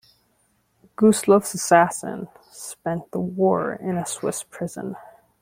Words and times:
Gustloff's 0.97 1.53
assassin 1.53 2.27
spent 2.51 3.11
the 3.11 3.19
war 3.19 3.73
in 3.75 3.97
a 3.97 4.05
Swiss 4.07 4.41
prison. 4.41 4.95